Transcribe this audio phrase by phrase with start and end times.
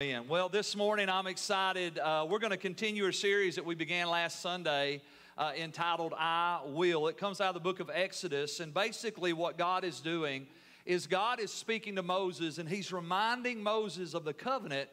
[0.00, 0.28] Amen.
[0.28, 1.98] Well, this morning I'm excited.
[1.98, 5.02] Uh, we're going to continue a series that we began last Sunday
[5.36, 7.08] uh, entitled I Will.
[7.08, 10.46] It comes out of the book of Exodus, and basically what God is doing
[10.86, 14.88] is God is speaking to Moses and he's reminding Moses of the covenant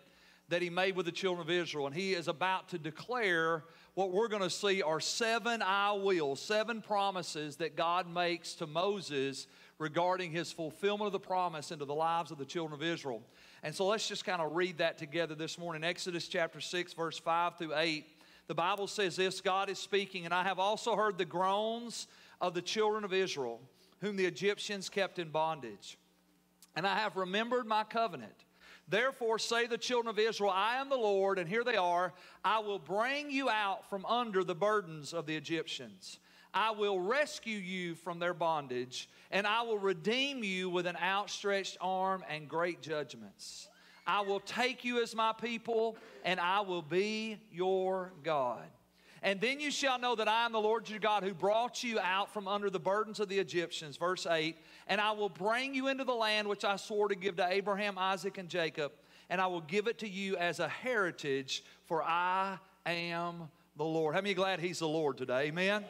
[0.49, 1.85] that he made with the children of Israel.
[1.85, 3.63] And he is about to declare
[3.93, 8.65] what we're going to see are seven I will, seven promises that God makes to
[8.65, 9.45] Moses
[9.77, 13.21] regarding his fulfillment of the promise into the lives of the children of Israel.
[13.65, 15.83] And so let's just kind of read that together this morning.
[15.83, 18.05] Exodus chapter 6, verse 5 through 8.
[18.45, 22.05] The Bible says this God is speaking, and I have also heard the groans
[22.39, 23.59] of the children of Israel,
[24.01, 25.97] whom the Egyptians kept in bondage.
[26.75, 28.35] And I have remembered my covenant.
[28.87, 32.13] Therefore, say the children of Israel, I am the Lord, and here they are.
[32.43, 36.19] I will bring you out from under the burdens of the Egyptians.
[36.55, 41.77] I will rescue you from their bondage, and I will redeem you with an outstretched
[41.81, 43.67] arm and great judgments.
[44.07, 48.63] I will take you as my people, and I will be your God.
[49.21, 51.99] And then you shall know that I am the Lord your God who brought you
[51.99, 53.97] out from under the burdens of the Egyptians.
[53.97, 54.55] Verse 8
[54.87, 57.97] And I will bring you into the land which I swore to give to Abraham,
[57.97, 58.93] Isaac, and Jacob,
[59.29, 64.15] and I will give it to you as a heritage, for I am the Lord.
[64.15, 65.47] How many glad He's the Lord today?
[65.47, 65.83] Amen.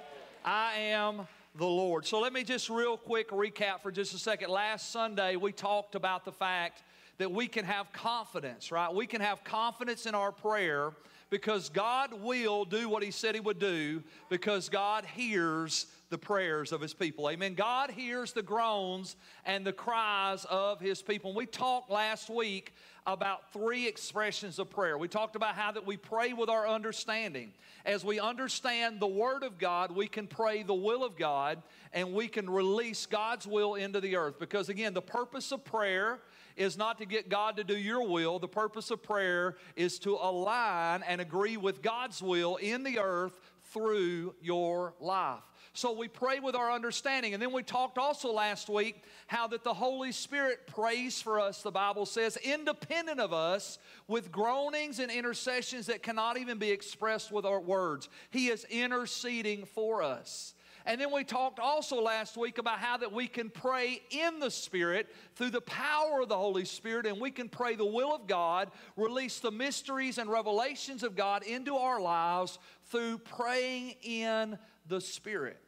[0.46, 2.06] I am the Lord.
[2.06, 4.52] So let me just real quick recap for just a second.
[4.52, 6.84] Last Sunday, we talked about the fact
[7.18, 8.94] that we can have confidence, right?
[8.94, 10.92] We can have confidence in our prayer
[11.30, 16.72] because God will do what He said He would do because God hears the prayers
[16.72, 17.30] of His people.
[17.30, 17.56] Amen.
[17.56, 19.16] God hears the groans
[19.46, 21.32] and the cries of His people.
[21.32, 22.74] And we talked last week
[23.08, 24.98] about three expressions of prayer.
[24.98, 27.54] We talked about how that we pray with our understanding.
[27.86, 31.62] As we understand the Word of God, we can pray the will of God
[31.94, 34.40] and we can release God's will into the earth.
[34.40, 36.20] Because again, the purpose of prayer
[36.56, 38.40] is not to get God to do your will.
[38.40, 43.40] The purpose of prayer is to align and agree with God's will in the earth
[43.74, 45.44] through your life.
[45.74, 47.34] So we pray with our understanding.
[47.34, 51.62] And then we talked also last week how that the Holy Spirit prays for us,
[51.62, 53.78] the Bible says, independent of us,
[54.08, 58.08] with groanings and intercessions that cannot even be expressed with our words.
[58.30, 60.54] He is interceding for us.
[60.86, 64.52] And then we talked also last week about how that we can pray in the
[64.52, 68.28] Spirit through the power of the Holy Spirit, and we can pray the will of
[68.28, 72.60] God, release the mysteries and revelations of God into our lives
[72.92, 75.60] through praying in the Spirit.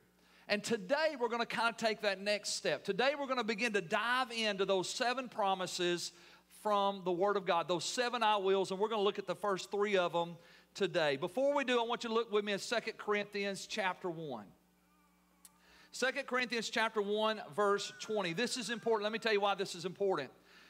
[0.48, 2.84] And today we're going to kind of take that next step.
[2.84, 6.12] Today we're going to begin to dive into those seven promises
[6.62, 9.26] from the Word of God, those seven I wills, and we're going to look at
[9.26, 10.38] the first three of them
[10.76, 11.18] today.
[11.18, 14.46] Before we do, I want you to look with me at 2 Corinthians chapter 1.
[15.94, 18.34] 2 Corinthians chapter 1 verse 20.
[18.34, 19.04] This is important.
[19.04, 20.30] Let me tell you why this is important.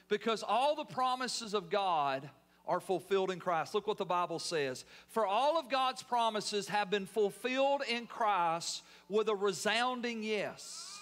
[0.10, 2.30] Because all the promises of God
[2.68, 3.74] are fulfilled in Christ.
[3.74, 4.86] Look what the Bible says.
[5.08, 11.00] For all of God's promises have been fulfilled in Christ with a resounding yes.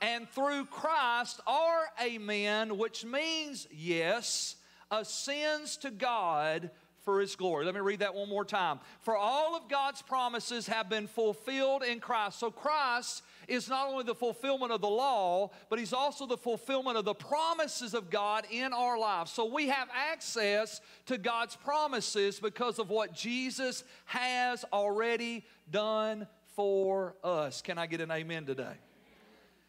[0.00, 4.56] And through Christ, our amen, which means yes,
[4.90, 6.70] ascends to God
[7.04, 7.64] for his glory.
[7.64, 8.80] Let me read that one more time.
[9.00, 12.38] For all of God's promises have been fulfilled in Christ.
[12.38, 16.96] So Christ is not only the fulfillment of the law, but he's also the fulfillment
[16.96, 19.32] of the promises of God in our lives.
[19.32, 27.16] So we have access to God's promises because of what Jesus has already done for
[27.24, 27.62] us.
[27.62, 28.74] Can I get an amen today?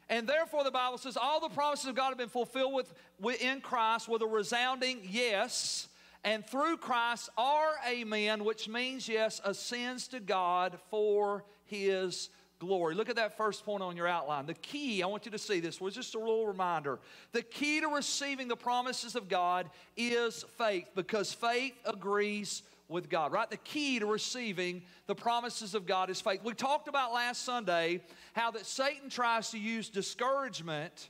[0.10, 3.62] And therefore, the Bible says all the promises of God have been fulfilled with, within
[3.62, 5.88] Christ with a resounding yes.
[6.24, 12.94] And through Christ, our amen, which means yes, ascends to God for his glory.
[12.94, 14.46] Look at that first point on your outline.
[14.46, 17.00] The key, I want you to see this, was just a little reminder.
[17.32, 23.32] The key to receiving the promises of God is faith because faith agrees with God,
[23.32, 23.50] right?
[23.50, 26.42] The key to receiving the promises of God is faith.
[26.44, 28.02] We talked about last Sunday
[28.34, 31.10] how that Satan tries to use discouragement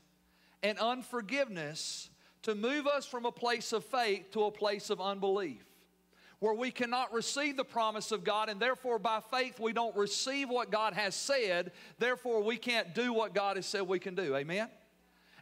[0.61, 2.09] and unforgiveness
[2.43, 5.63] to move us from a place of faith to a place of unbelief,
[6.39, 10.50] where we cannot receive the promise of God, and therefore by faith we don't receive
[10.50, 14.36] what God has said, therefore we can't do what God has said we can do.
[14.36, 14.69] Amen?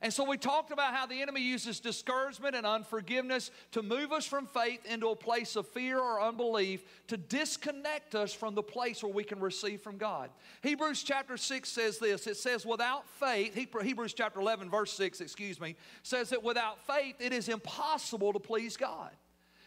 [0.02, 4.26] And so we talked about how the enemy uses discouragement and unforgiveness to move us
[4.26, 9.02] from faith into a place of fear or unbelief to disconnect us from the place
[9.02, 10.30] where we can receive from God.
[10.62, 15.60] Hebrews chapter 6 says this it says, without faith, Hebrews chapter 11, verse 6, excuse
[15.60, 19.10] me, says that without faith it is impossible to please God.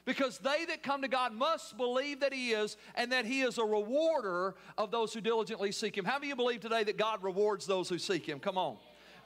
[0.04, 3.58] Because they that come to God must believe that He is and that He is
[3.58, 6.04] a rewarder of those who diligently seek Him.
[6.04, 8.40] How do you believe today that God rewards those who seek Him?
[8.40, 8.76] Come on.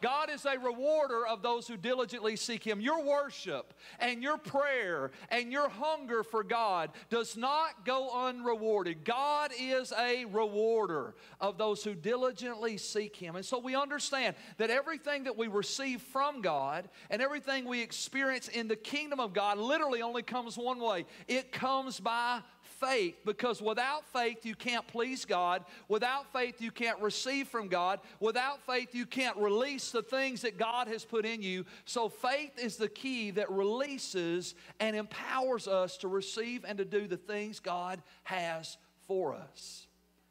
[0.05, 2.79] God is a rewarder of those who diligently seek Him.
[2.79, 9.03] Your worship and your prayer and your hunger for God does not go unrewarded.
[9.03, 13.35] God is a rewarder of those who diligently seek Him.
[13.35, 18.49] And so we understand that everything that we receive from God and everything we experience
[18.49, 22.43] in the kingdom of God literally only comes one way it comes by
[22.85, 25.65] faith because without faith you can't please God.
[25.89, 28.01] Without faith you can't receive from God.
[28.21, 31.65] Without faith you can't release the things that God has put in you.
[31.85, 37.07] So faith is the key that releases and empowers us to receive and to do
[37.07, 38.77] the things God has
[39.07, 39.87] for us.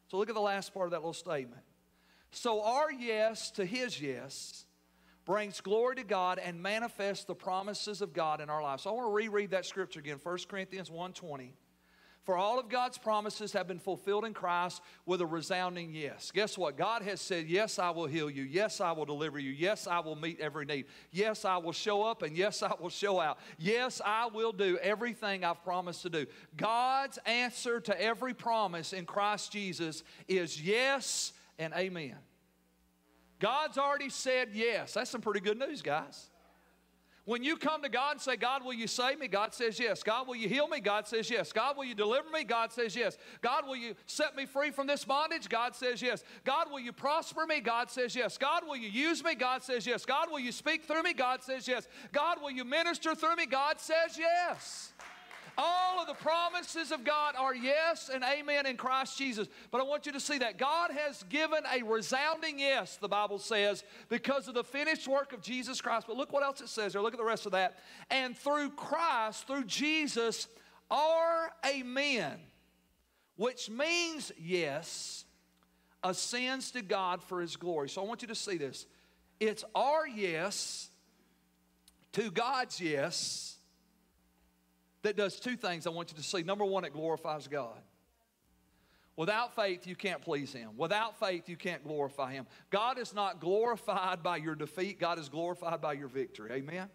[0.09, 1.61] So look at the last part of that little statement.
[2.31, 4.65] So our yes to his yes
[5.25, 8.83] brings glory to God and manifests the promises of God in our lives.
[8.83, 11.53] So I want to reread that scripture again, 1 Corinthians 1:20.
[12.23, 16.31] For all of God's promises have been fulfilled in Christ with a resounding yes.
[16.31, 16.77] Guess what?
[16.77, 18.43] God has said, Yes, I will heal you.
[18.43, 19.51] Yes, I will deliver you.
[19.51, 20.85] Yes, I will meet every need.
[21.11, 23.39] Yes, I will show up and yes, I will show out.
[23.57, 26.25] Yes, I will do everything I've promised to do.
[26.55, 32.15] God's answer to every promise in Christ Jesus is yes and amen.
[33.39, 34.93] God's already said yes.
[34.93, 36.29] That's some pretty good news, guys.
[37.25, 39.29] When you come to God and say, God, will you save me?
[39.29, 40.03] God says yes.
[40.03, 40.81] God, will you heal me?
[40.81, 41.53] God says yes.
[41.53, 42.43] God, will you deliver me?
[42.43, 43.17] God says yes.
[43.41, 45.47] God, will you set me free from this bondage?
[45.47, 46.25] God says yes.
[46.43, 47.61] God, will you prosper me?
[47.61, 48.37] God says yes.
[48.37, 49.35] God, will you use me?
[49.35, 50.03] God says yes.
[50.03, 51.13] God, will you speak through me?
[51.13, 51.87] God says yes.
[52.11, 53.45] God, will you minister through me?
[53.45, 54.91] God says yes.
[55.57, 59.47] All of the promises of God are yes and amen in Christ Jesus.
[59.71, 63.37] But I want you to see that God has given a resounding yes, the Bible
[63.37, 66.07] says, because of the finished work of Jesus Christ.
[66.07, 67.01] But look what else it says there.
[67.01, 67.77] Look at the rest of that.
[68.09, 70.47] And through Christ, through Jesus,
[70.89, 72.39] our amen,
[73.35, 75.25] which means yes,
[76.03, 77.89] ascends to God for his glory.
[77.89, 78.87] So I want you to see this.
[79.39, 80.89] It's our yes
[82.13, 83.57] to God's yes
[85.03, 86.43] that does two things I want you to see.
[86.43, 87.77] Number one, it glorifies God.
[89.15, 90.71] Without faith, you can't please Him.
[90.75, 92.47] Without faith, you can't glorify Him.
[92.71, 96.51] God is not glorified by your defeat, God is glorified by your victory.
[96.51, 96.89] Amen?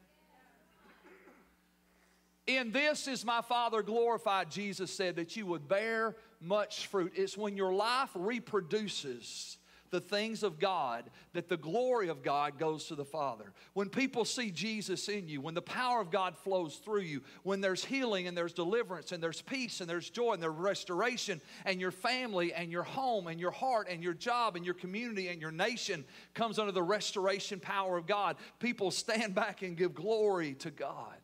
[2.49, 7.13] In this is my Father glorified, Jesus said, that you would bear much fruit.
[7.15, 9.58] It's when your life reproduces
[9.91, 13.53] the things of God, that the glory of God goes to the Father.
[13.75, 17.61] When people see Jesus in you, when the power of God flows through you, when
[17.61, 21.81] there's healing and there's deliverance and there's peace and there's joy and there's restoration, and
[21.81, 25.41] your family and your home and your heart and your job and your community and
[25.41, 26.05] your nation
[26.35, 31.17] comes under the restoration power of God, people stand back and give glory to God.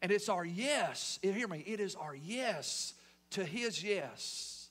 [0.00, 2.94] And it's our yes, hear me, it is our yes
[3.30, 4.61] to His yes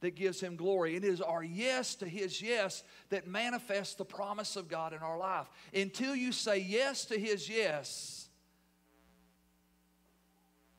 [0.00, 0.96] that gives him glory.
[0.96, 5.18] It is our yes to his yes that manifests the promise of God in our
[5.18, 5.46] life.
[5.74, 8.28] Until you say yes to his yes,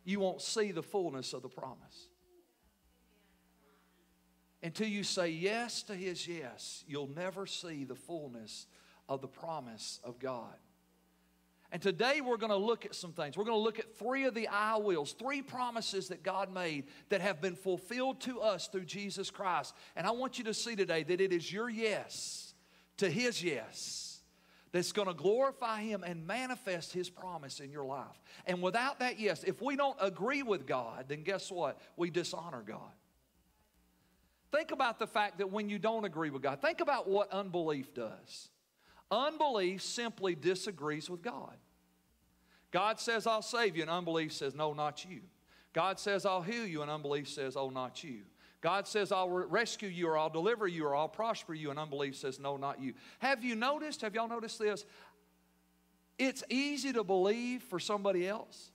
[0.06, 2.10] you won't see the fullness of the promise.
[4.62, 8.68] Until you say yes to his yes, you'll never see the fullness
[9.08, 10.56] of the promise of God.
[11.72, 13.38] And today we're going to look at some things.
[13.38, 16.86] We're going to look at three of the I wills, three promises that God made
[17.10, 19.76] that have been fulfilled to us through Jesus Christ.
[19.96, 22.56] And I want you to see today that it is your yes
[22.98, 24.22] to His yes
[24.72, 28.20] that's going to glorify Him and manifest His promise in your life.
[28.48, 31.80] And without that yes, if we don't agree with God, then guess what?
[31.96, 32.92] We dishonor God.
[34.52, 37.94] Think about the fact that when you don't agree with God, think about what unbelief
[37.94, 38.50] does.
[39.12, 41.56] Unbelief simply disagrees with God.
[42.72, 45.22] God says, I'll save you, and unbelief says, No, not you.
[45.74, 48.22] God says, I'll heal you, and unbelief says, Oh, not you.
[48.62, 52.16] God says, I'll rescue you, or I'll deliver you, or I'll prosper you, and unbelief
[52.16, 52.94] says, No, not you.
[53.20, 54.86] Have you noticed, have y'all noticed this?
[56.20, 58.72] It's easy to believe for somebody else.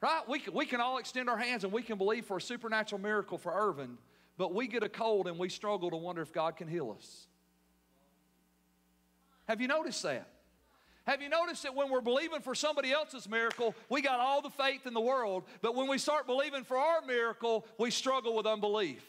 [0.00, 0.22] Right?
[0.28, 3.00] We can, we can all extend our hands and we can believe for a supernatural
[3.00, 3.96] miracle for Irvin,
[4.36, 7.26] but we get a cold and we struggle to wonder if God can heal us.
[9.52, 10.26] Have you noticed that?
[11.06, 14.48] Have you noticed that when we're believing for somebody else's miracle, we got all the
[14.48, 18.46] faith in the world, but when we start believing for our miracle, we struggle with
[18.46, 19.04] unbelief?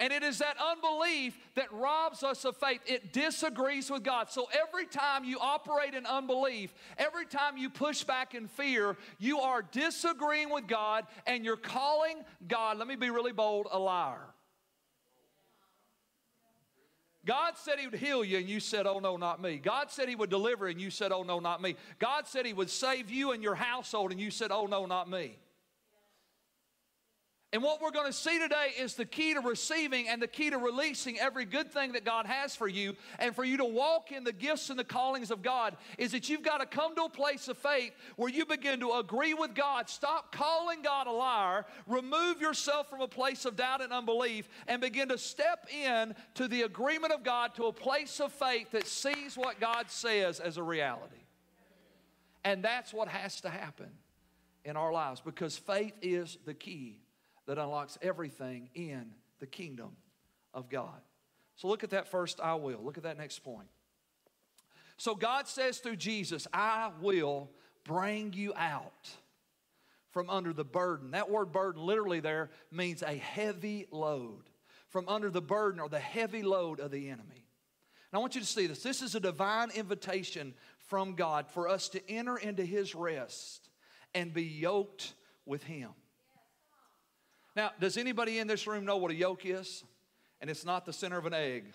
[0.00, 2.80] And it is that unbelief that robs us of faith.
[2.86, 4.32] It disagrees with God.
[4.32, 9.38] So every time you operate in unbelief, every time you push back in fear, you
[9.38, 12.16] are disagreeing with God and you're calling
[12.48, 14.26] God, let me be really bold, a liar.
[17.26, 19.58] God said He would heal you, and you said, Oh, no, not me.
[19.58, 21.74] God said He would deliver, and you said, Oh, no, not me.
[21.98, 25.10] God said He would save you and your household, and you said, Oh, no, not
[25.10, 25.36] me.
[27.52, 30.50] And what we're going to see today is the key to receiving and the key
[30.50, 32.94] to releasing every good thing that God has for you.
[33.20, 36.28] And for you to walk in the gifts and the callings of God is that
[36.28, 39.54] you've got to come to a place of faith where you begin to agree with
[39.54, 39.88] God.
[39.88, 41.66] Stop calling God a liar.
[41.86, 46.48] Remove yourself from a place of doubt and unbelief and begin to step in to
[46.48, 50.56] the agreement of God to a place of faith that sees what God says as
[50.56, 51.14] a reality.
[52.42, 53.90] And that's what has to happen
[54.64, 56.98] in our lives because faith is the key
[57.46, 59.10] that unlocks everything in
[59.40, 59.90] the kingdom
[60.52, 61.00] of God.
[61.56, 62.80] So look at that first, I will.
[62.82, 63.68] Look at that next point.
[64.98, 67.50] So God says through Jesus, I will
[67.84, 69.10] bring you out
[70.10, 71.10] from under the burden.
[71.12, 74.44] That word burden literally there means a heavy load.
[74.88, 77.44] From under the burden or the heavy load of the enemy.
[78.10, 78.82] And I want you to see this.
[78.82, 83.68] This is a divine invitation from God for us to enter into his rest
[84.14, 85.12] and be yoked
[85.44, 85.90] with him.
[87.56, 89.82] Now, does anybody in this room know what a yoke is?
[90.42, 91.72] And it's not the center of an egg.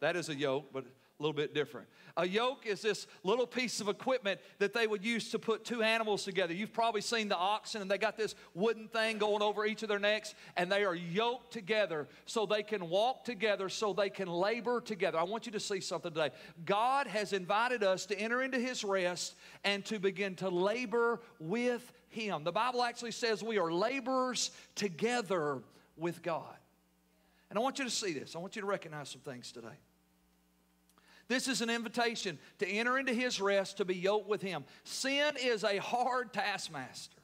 [0.00, 1.88] That is a yoke, but a little bit different.
[2.16, 5.82] A yoke is this little piece of equipment that they would use to put two
[5.82, 6.52] animals together.
[6.52, 9.88] You've probably seen the oxen, and they got this wooden thing going over each of
[9.88, 14.28] their necks, and they are yoked together so they can walk together, so they can
[14.28, 15.18] labor together.
[15.18, 16.30] I want you to see something today.
[16.64, 21.90] God has invited us to enter into His rest and to begin to labor with
[22.10, 22.44] him.
[22.44, 25.62] The Bible actually says we are laborers together
[25.96, 26.56] with God.
[27.48, 28.36] And I want you to see this.
[28.36, 29.68] I want you to recognize some things today.
[31.28, 34.64] This is an invitation to enter into His rest, to be yoked with Him.
[34.84, 37.16] Sin is a hard taskmaster.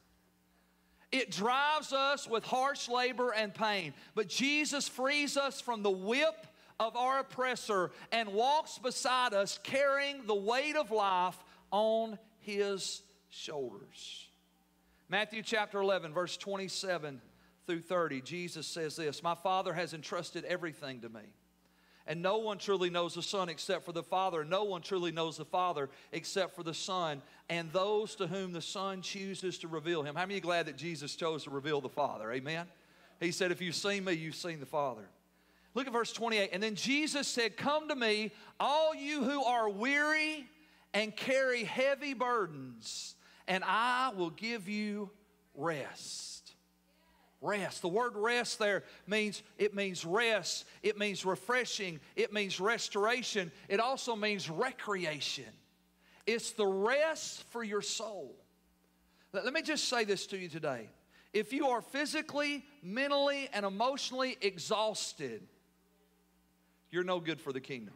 [1.11, 3.93] It drives us with harsh labor and pain.
[4.15, 6.47] But Jesus frees us from the whip
[6.79, 11.37] of our oppressor and walks beside us, carrying the weight of life
[11.71, 14.26] on His shoulders.
[15.09, 17.21] Matthew chapter 11, verse 27
[17.65, 21.21] through 30, Jesus says this My Father has entrusted everything to me.
[22.09, 24.45] And no one truly knows the Son except for the Father.
[24.45, 28.61] No one truly knows the Father except for the Son and those to whom the
[28.61, 30.15] Son chooses to reveal him.
[30.15, 32.31] How many glad that Jesus chose to reveal the Father?
[32.31, 32.65] Amen?
[33.19, 35.09] He said, If you've seen me, you've seen the Father.
[35.73, 36.49] Look at verse 28.
[36.53, 40.47] And then Jesus said, Come to me, all you who are weary
[40.93, 43.15] and carry heavy burdens
[43.47, 45.09] and I will give you
[45.55, 46.53] rest.
[47.41, 47.81] Rest.
[47.81, 53.79] The word rest there means it means rest, it means refreshing, it means restoration, it
[53.79, 55.45] also means recreation.
[56.25, 58.35] It's the rest for your soul.
[59.31, 60.89] Let me just say this to you today.
[61.31, 65.43] If you are physically, mentally, and emotionally exhausted,
[66.89, 67.93] you're no good for the kingdom.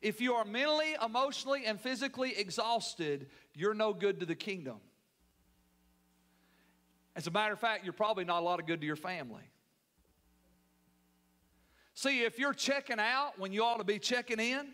[0.00, 4.78] If you are mentally, emotionally, and physically exhausted, you're no good to the kingdom.
[7.16, 9.42] As a matter of fact, you're probably not a lot of good to your family.
[11.94, 14.68] See, if you're checking out when you ought to be checking in,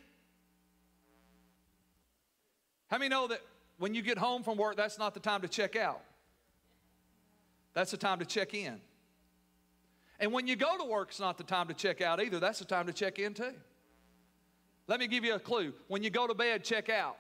[2.90, 3.40] how many know that
[3.78, 6.02] when you get home from work, that's not the time to check out?
[7.73, 8.78] That's the time to check in.
[10.21, 12.38] And when you go to work, it's not the time to check out either.
[12.38, 13.54] That's the time to check in too.
[14.87, 15.73] Let me give you a clue.
[15.88, 17.17] When you go to bed, check out.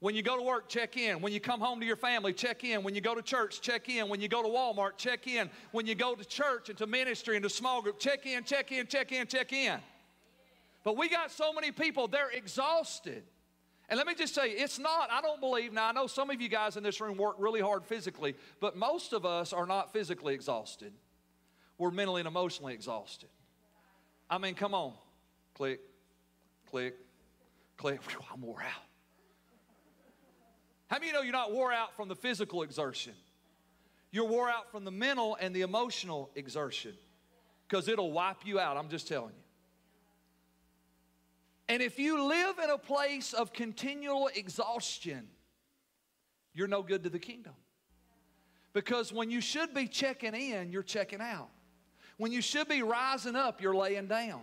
[0.00, 1.22] When you go to work, check in.
[1.22, 2.82] When you come home to your family, check in.
[2.82, 4.08] When you go to church, check in.
[4.10, 5.48] When you go to Walmart, check in.
[5.72, 8.70] When you go to church and to ministry and to small group, check in, check
[8.70, 9.78] in, check in, check in.
[10.82, 13.24] But we got so many people, they're exhausted.
[13.88, 16.40] And let me just say, it's not, I don't believe, now I know some of
[16.40, 19.92] you guys in this room work really hard physically, but most of us are not
[19.92, 20.92] physically exhausted.
[21.78, 23.30] We're mentally and emotionally exhausted.
[24.28, 24.94] I mean, come on.
[25.54, 25.80] Click,
[26.70, 26.94] click,
[27.76, 28.02] click.
[28.10, 28.82] Whew, I'm wore out.
[30.88, 33.14] How many you know you're not wore out from the physical exertion?
[34.10, 36.94] You're wore out from the mental and the emotional exertion
[37.66, 38.76] because it'll wipe you out.
[38.76, 39.44] I'm just telling you.
[41.68, 45.26] And if you live in a place of continual exhaustion,
[46.52, 47.54] you're no good to the kingdom.
[48.72, 51.48] Because when you should be checking in, you're checking out.
[52.16, 54.42] When you should be rising up, you're laying down.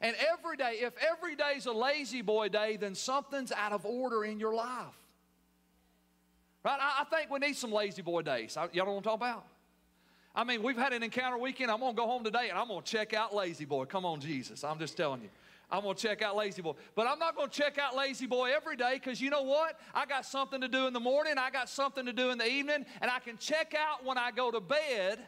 [0.00, 4.24] And every day, if every day's a lazy boy day, then something's out of order
[4.24, 4.94] in your life.
[6.64, 6.78] Right?
[6.80, 8.56] I, I think we need some lazy boy days.
[8.56, 9.46] I, y'all know what I'm talking about?
[10.34, 11.70] I mean, we've had an encounter weekend.
[11.70, 13.86] I'm going to go home today and I'm going to check out La-Z-Boy.
[13.86, 14.64] Come on, Jesus.
[14.64, 15.30] I'm just telling you.
[15.70, 16.74] I'm going to check out La-Z-Boy.
[16.94, 19.80] But I'm not going to check out La-Z-Boy every day because you know what?
[19.94, 22.46] I got something to do in the morning, I got something to do in the
[22.46, 25.20] evening, and I can check out when I go to bed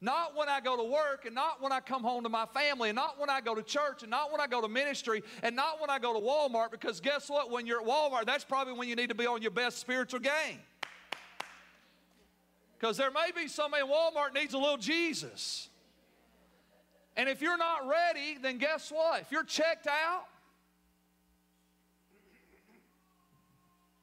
[0.00, 2.90] Not when I go to work, and not when I come home to my family,
[2.90, 5.56] and not when I go to church, and not when I go to ministry, and
[5.56, 7.50] not when I go to Walmart, because guess what?
[7.50, 10.20] When you're at Walmart, that's probably when you need to be on your best spiritual
[10.20, 10.60] game.
[12.78, 15.68] Because there may be somebody in Walmart needs a little Jesus.
[17.16, 19.22] And if you're not ready, then guess what?
[19.22, 20.26] If you're checked out,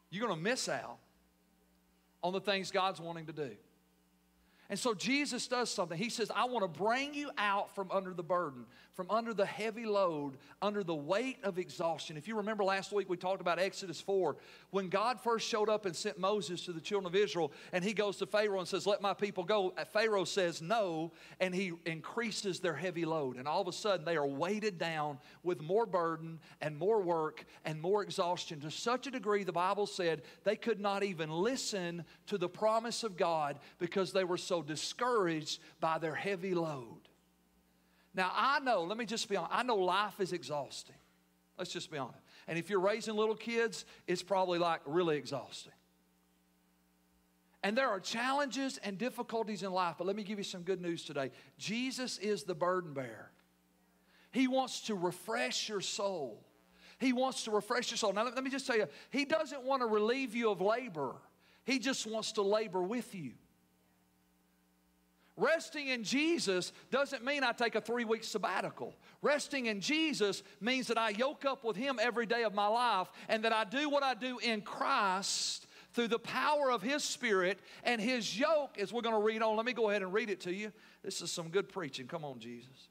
[0.09, 0.97] you're going to miss out
[2.21, 3.51] on the things God's wanting to do.
[4.69, 5.97] And so Jesus does something.
[5.97, 8.65] He says, I want to bring you out from under the burden,
[8.95, 12.17] from under the heavy load, under the weight of exhaustion.
[12.17, 14.35] If you remember last week, we talked about Exodus 4.
[14.71, 17.93] When God first showed up and sent Moses to the children of Israel, and he
[17.93, 19.73] goes to Pharaoh and says, Let my people go.
[19.77, 23.37] Uh, Pharaoh says no, and he increases their heavy load.
[23.37, 27.45] And all of a sudden, they are weighted down with more burden and more work
[27.65, 32.03] and more exhaustion to such a degree, the Bible said, they could not even listen
[32.27, 37.04] to the promise of God because they were so so discouraged by their heavy load.
[38.15, 40.95] Now, I know, let me just be honest, I know life is exhausting.
[41.57, 42.19] Let's just be honest.
[42.47, 45.73] And if you're raising little kids, it's probably like really exhausting.
[47.63, 50.81] And there are challenges and difficulties in life, but let me give you some good
[50.81, 51.31] news today.
[51.57, 53.31] Jesus is the burden bearer.
[54.31, 56.45] He wants to refresh your soul.
[56.99, 58.13] He wants to refresh your soul.
[58.13, 61.15] Now, let me just tell you, He doesn't want to relieve you of labor,
[61.63, 63.31] He just wants to labor with you.
[65.37, 68.95] Resting in Jesus doesn't mean I take a three week sabbatical.
[69.21, 73.07] Resting in Jesus means that I yoke up with Him every day of my life
[73.27, 77.59] and that I do what I do in Christ through the power of His Spirit
[77.83, 79.57] and His yoke, as we're going to read on.
[79.57, 80.71] Let me go ahead and read it to you.
[81.03, 82.07] This is some good preaching.
[82.07, 82.89] Come on, Jesus.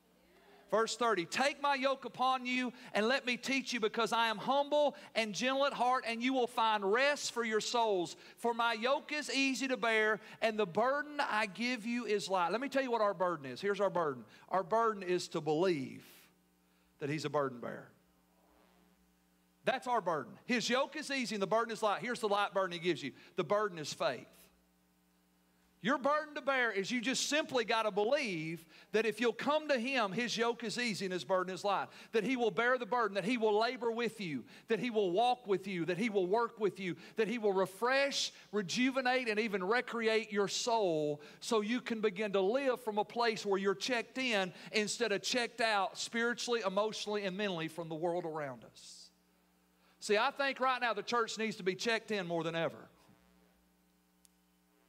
[0.74, 4.38] Verse 30 Take my yoke upon you and let me teach you, because I am
[4.38, 8.16] humble and gentle at heart, and you will find rest for your souls.
[8.38, 12.50] For my yoke is easy to bear, and the burden I give you is light.
[12.50, 13.60] Let me tell you what our burden is.
[13.60, 16.04] Here's our burden our burden is to believe
[16.98, 17.88] that He's a burden bearer.
[19.64, 20.32] That's our burden.
[20.44, 22.02] His yoke is easy and the burden is light.
[22.02, 24.26] Here's the light burden He gives you the burden is faith.
[25.84, 29.68] Your burden to bear is you just simply got to believe that if you'll come
[29.68, 31.88] to Him, His yoke is easy and His burden is light.
[32.12, 35.10] That He will bear the burden, that He will labor with you, that He will
[35.10, 39.38] walk with you, that He will work with you, that He will refresh, rejuvenate, and
[39.38, 43.74] even recreate your soul so you can begin to live from a place where you're
[43.74, 49.11] checked in instead of checked out spiritually, emotionally, and mentally from the world around us.
[50.00, 52.88] See, I think right now the church needs to be checked in more than ever.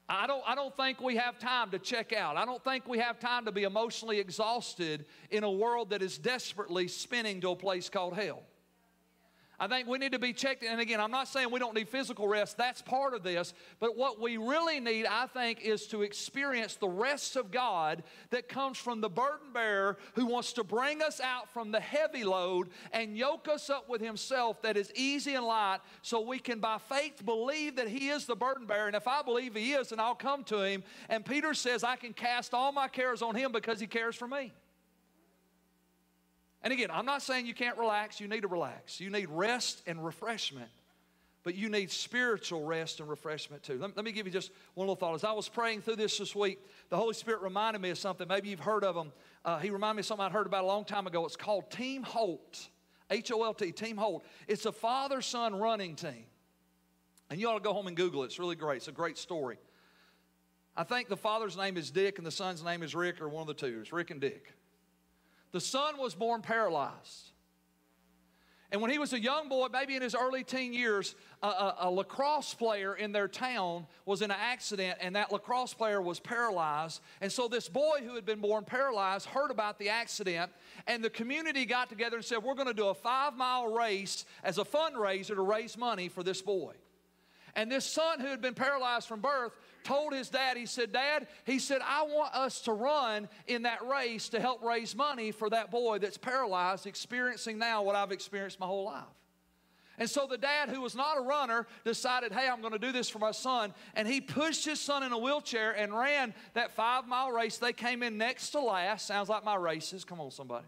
[0.08, 2.38] I don't, I don't think we have time to check out.
[2.38, 6.18] I don't think we have time to be emotionally exhausted in a world that is
[6.18, 8.44] desperately spinning to a place called hell.
[9.60, 10.64] I think we need to be checked.
[10.64, 13.54] And again, I'm not saying we don't need physical rest, that's part of this.
[13.80, 18.50] But what we really need, I think, is to experience the rest of God that
[18.50, 22.70] comes from the burden bearer who wants to bring us out from the heavy load
[22.92, 26.78] and yoke us up with Himself that is easy and light so we can, by
[26.78, 28.88] faith, believe that He is the burden bearer.
[28.88, 30.84] And if I believe He is, then I'll come to Him.
[31.10, 34.28] And Peter says, I can cast all my cares on Him because He cares for
[34.28, 34.52] me.
[36.62, 38.20] And again, I'm not saying you can't relax.
[38.20, 39.00] You need to relax.
[39.00, 40.70] You need rest and refreshment.
[41.44, 43.78] But you need spiritual rest and refreshment too.
[43.78, 45.14] Let, let me give you just one little thought.
[45.14, 48.28] As I was praying through this this week, the Holy Spirit reminded me of something.
[48.28, 49.12] Maybe you've heard of them.
[49.44, 51.24] Uh, he reminded me of something I'd heard about a long time ago.
[51.26, 52.70] It's called Team Holt.
[53.12, 54.26] H O L T, Team Holt.
[54.48, 56.26] It's a father son running team.
[57.30, 58.28] And you ought to go home and Google it.
[58.28, 58.78] It's really great.
[58.78, 59.58] It's a great story.
[60.76, 63.42] I think the father's name is Dick and the son's name is Rick, or one
[63.42, 63.80] of the two.
[63.82, 64.54] It's Rick and Dick.
[65.56, 67.32] The son was born paralyzed.
[68.74, 71.76] And when he was a young boy, maybe in his early teen years, a, a,
[71.84, 76.20] a, lacrosse player in their town was in an accident, and that lacrosse player was
[76.20, 77.00] paralyzed.
[77.22, 80.52] And so, this boy who had been born paralyzed heard about the accident,
[80.88, 84.26] and the community got together and said, We're going to do a five mile race
[84.44, 86.74] as a fundraiser to raise money for this boy.
[87.56, 89.54] And this son who had been paralyzed from birth
[89.86, 93.86] told his dad, he said, Dad, he said, I want us to run in that
[93.88, 98.60] race to help raise money for that boy that's paralyzed, experiencing now what I've experienced
[98.60, 99.04] my whole life.
[99.98, 102.92] And so the dad, who was not a runner, decided, hey, I'm going to do
[102.92, 103.74] this for my son.
[103.96, 107.58] And he pushed his son in a wheelchair and ran that five mile race.
[107.58, 109.08] They came in next to last.
[109.08, 110.04] Sounds like my races.
[110.04, 110.66] Come on, somebody.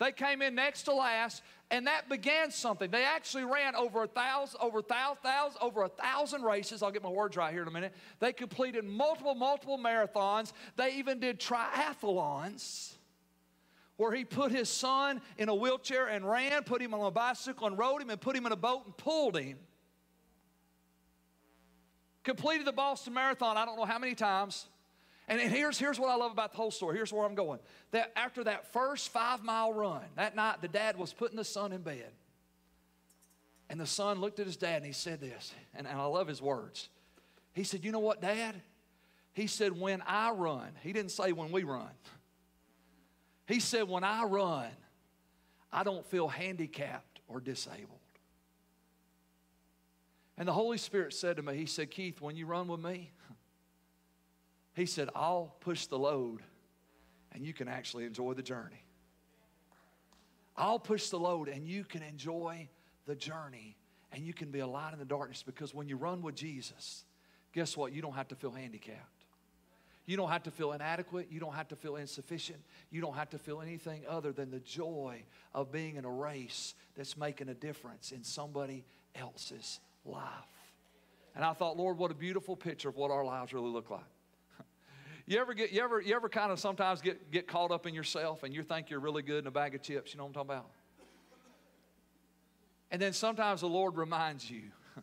[0.00, 2.90] They came in next to last, and that began something.
[2.90, 6.82] They actually ran over a thousand, over a thousand, thousand, over a thousand races.
[6.82, 7.92] I'll get my words right here in a minute.
[8.18, 10.54] They completed multiple, multiple marathons.
[10.76, 12.94] They even did triathlons
[13.98, 17.66] where he put his son in a wheelchair and ran, put him on a bicycle
[17.66, 19.58] and rode him, and put him in a boat and pulled him.
[22.24, 24.66] Completed the Boston Marathon, I don't know how many times.
[25.30, 26.96] And here's, here's what I love about the whole story.
[26.96, 27.60] Here's where I'm going.
[27.92, 31.72] That after that first five mile run, that night the dad was putting the son
[31.72, 32.10] in bed.
[33.70, 36.26] And the son looked at his dad and he said this, and, and I love
[36.26, 36.88] his words.
[37.52, 38.60] He said, You know what, dad?
[39.32, 41.90] He said, When I run, he didn't say when we run.
[43.46, 44.66] He said, When I run,
[45.72, 48.00] I don't feel handicapped or disabled.
[50.36, 53.12] And the Holy Spirit said to me, He said, Keith, when you run with me,
[54.74, 56.42] He said, I'll push the load
[57.32, 58.84] and you can actually enjoy the journey.
[60.56, 62.68] I'll push the load and you can enjoy
[63.06, 63.76] the journey
[64.12, 67.04] and you can be a light in the darkness because when you run with Jesus,
[67.52, 67.92] guess what?
[67.92, 69.24] You don't have to feel handicapped.
[70.06, 71.28] You don't have to feel inadequate.
[71.30, 72.58] You don't have to feel insufficient.
[72.90, 75.22] You don't have to feel anything other than the joy
[75.54, 80.24] of being in a race that's making a difference in somebody else's life.
[81.36, 84.00] And I thought, Lord, what a beautiful picture of what our lives really look like.
[85.30, 87.94] You ever get you ever you ever kind of sometimes get, get caught up in
[87.94, 90.30] yourself and you think you're really good in a bag of chips, you know what
[90.30, 90.70] I'm talking about?
[92.90, 94.62] And then sometimes the Lord reminds you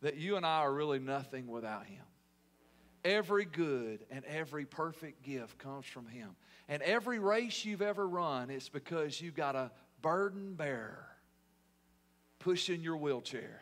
[0.00, 2.02] that you and I are really nothing without Him.
[3.04, 6.30] Every good and every perfect gift comes from Him.
[6.68, 9.70] And every race you've ever run, it's because you've got a
[10.02, 11.06] burden bearer
[12.40, 13.60] pushing your wheelchair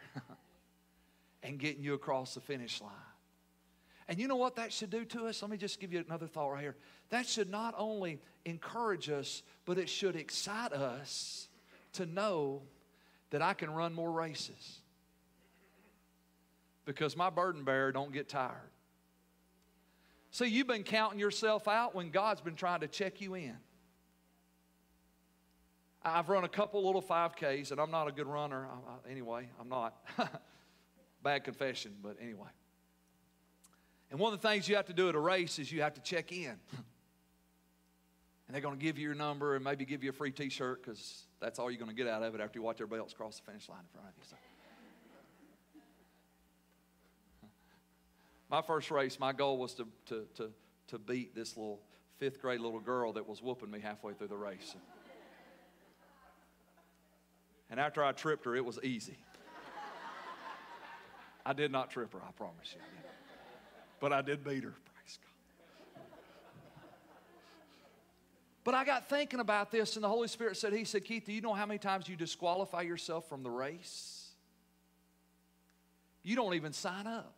[1.42, 3.05] and getting you across the finish line.
[4.08, 5.42] And you know what that should do to us?
[5.42, 6.76] Let me just give you another thought right here.
[7.10, 11.48] That should not only encourage us, but it should excite us
[11.94, 12.62] to know
[13.30, 14.78] that I can run more races.
[16.84, 18.70] Because my burden bearer don't get tired.
[20.30, 23.56] See, you've been counting yourself out when God's been trying to check you in.
[26.04, 28.66] I've run a couple little 5Ks, and I'm not a good runner.
[28.66, 29.96] I, I, anyway, I'm not.
[31.22, 32.48] Bad confession, but anyway.
[34.10, 35.94] And one of the things you have to do at a race is you have
[35.94, 36.54] to check in.
[38.46, 40.48] and they're going to give you your number and maybe give you a free t
[40.48, 43.00] shirt because that's all you're going to get out of it after you watch everybody
[43.00, 44.22] else cross the finish line in front of you.
[44.28, 44.36] So.
[48.48, 50.50] My first race, my goal was to, to, to,
[50.88, 51.80] to beat this little
[52.18, 54.76] fifth grade little girl that was whooping me halfway through the race.
[57.68, 59.16] And after I tripped her, it was easy.
[61.44, 62.80] I did not trip her, I promise you.
[64.00, 64.74] But I did beat her.
[64.94, 65.18] Praise
[65.94, 66.02] God.
[68.64, 71.32] But I got thinking about this, and the Holy Spirit said, He said, Keith, do
[71.32, 74.30] you know how many times you disqualify yourself from the race?
[76.22, 77.32] You don't even sign up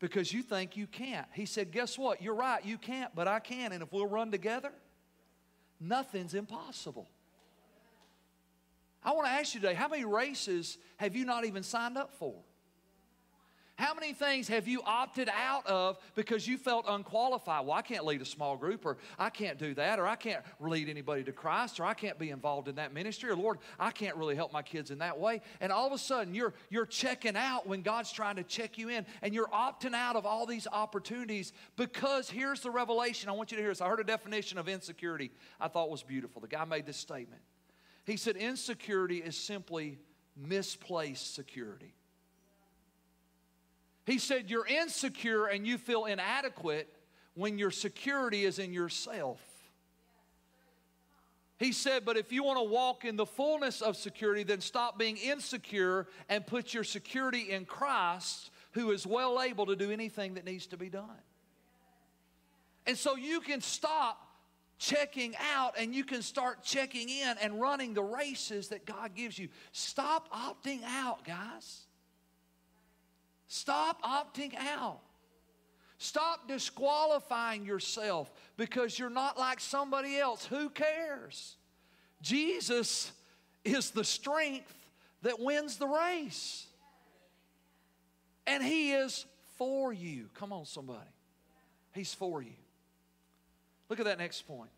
[0.00, 1.26] because you think you can't.
[1.32, 2.20] He said, Guess what?
[2.20, 3.72] You're right, you can't, but I can.
[3.72, 4.72] And if we'll run together,
[5.80, 7.08] nothing's impossible.
[9.04, 12.12] I want to ask you today how many races have you not even signed up
[12.18, 12.34] for?
[13.76, 17.66] How many things have you opted out of because you felt unqualified?
[17.66, 20.44] Well, I can't lead a small group, or I can't do that, or I can't
[20.60, 23.90] lead anybody to Christ, or I can't be involved in that ministry, or Lord, I
[23.90, 25.40] can't really help my kids in that way.
[25.60, 28.90] And all of a sudden, you're, you're checking out when God's trying to check you
[28.90, 33.28] in, and you're opting out of all these opportunities because here's the revelation.
[33.28, 33.80] I want you to hear this.
[33.80, 36.40] I heard a definition of insecurity I thought was beautiful.
[36.40, 37.42] The guy made this statement.
[38.04, 39.98] He said, Insecurity is simply
[40.36, 41.94] misplaced security.
[44.04, 46.88] He said, You're insecure and you feel inadequate
[47.34, 49.40] when your security is in yourself.
[51.58, 54.98] He said, But if you want to walk in the fullness of security, then stop
[54.98, 60.34] being insecure and put your security in Christ, who is well able to do anything
[60.34, 61.08] that needs to be done.
[62.86, 64.20] And so you can stop
[64.78, 69.38] checking out and you can start checking in and running the races that God gives
[69.38, 69.48] you.
[69.72, 71.83] Stop opting out, guys.
[73.48, 75.00] Stop opting out.
[75.98, 80.44] Stop disqualifying yourself because you're not like somebody else.
[80.46, 81.56] Who cares?
[82.20, 83.12] Jesus
[83.64, 84.74] is the strength
[85.22, 86.66] that wins the race.
[88.46, 89.24] And He is
[89.56, 90.28] for you.
[90.34, 91.00] Come on, somebody.
[91.92, 92.52] He's for you.
[93.88, 94.70] Look at that next point.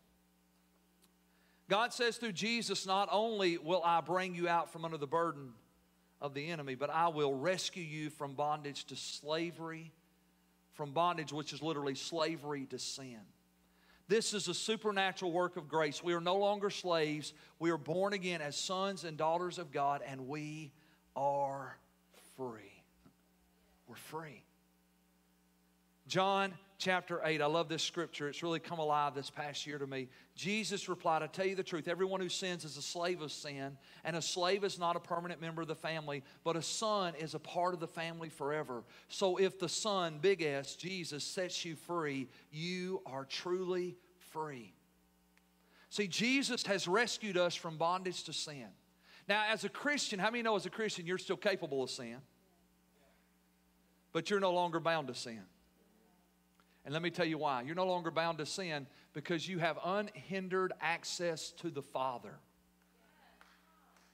[1.68, 5.52] God says through Jesus, not only will I bring you out from under the burden
[6.20, 9.92] of the enemy, but I will rescue you from bondage to slavery,
[10.72, 13.20] from bondage, which is literally slavery to sin.
[14.09, 16.02] This is a supernatural work of grace.
[16.02, 17.35] We are no longer slaves.
[17.59, 20.72] We are born again as sons and daughters of God, and we
[21.16, 21.76] are
[22.37, 22.83] free.
[23.88, 24.45] We're free.
[26.06, 28.28] John chapter 8, I love this scripture.
[28.28, 30.08] It's really come alive this past year to me.
[30.36, 33.76] Jesus replied, I tell you the truth, everyone who sins is a slave of sin,
[34.04, 37.34] and a slave is not a permanent member of the family, but a son is
[37.34, 38.84] a part of the family forever.
[39.08, 43.96] So if the Son, big S, Jesus, sets you free, you are truly
[44.32, 44.74] free.
[45.90, 48.66] See, Jesus has rescued us from bondage to sin.
[49.28, 52.18] Now, as a Christian, how many know as a Christian you're still capable of sin?
[54.12, 55.42] But you're no longer bound to sin.
[56.87, 57.62] And let me tell you why.
[57.62, 62.38] You're no longer bound to sin because you have unhindered access to the Father.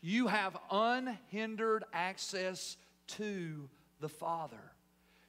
[0.01, 3.69] You have unhindered access to
[4.01, 4.73] the Father.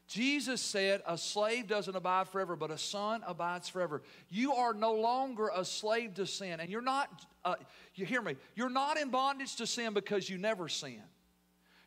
[0.07, 4.03] Jesus said, A slave doesn't abide forever, but a son abides forever.
[4.29, 6.61] You are no longer a slave to sin.
[6.61, 7.55] And you're not, uh,
[7.95, 11.01] you hear me, you're not in bondage to sin because you never sin.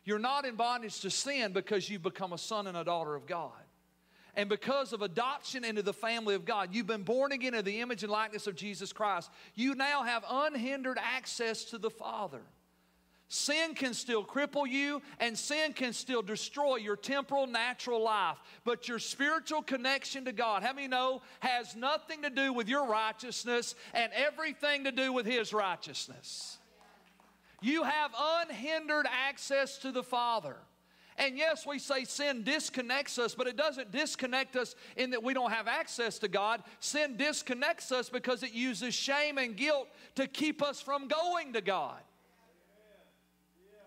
[0.05, 3.25] You're not in bondage to sin because you've become a son and a daughter of
[3.25, 3.51] God.
[4.37, 7.81] And because of adoption into the family of God, you've been born again in the
[7.81, 9.31] image and likeness of Jesus Christ.
[9.55, 12.41] You now have unhindered access to the Father.
[13.29, 18.37] Sin can still cripple you, and sin can still destroy your temporal, natural life.
[18.63, 22.87] But your spiritual connection to God, how many know, has nothing to do with your
[22.87, 26.59] righteousness and everything to do with His righteousness.
[27.59, 30.57] You have unhindered access to the Father.
[31.17, 35.33] And yes, we say sin disconnects us, but it doesn't disconnect us in that we
[35.33, 36.61] don't have access to God.
[36.79, 41.61] Sin disconnects us because it uses shame and guilt to keep us from going to
[41.61, 42.01] God.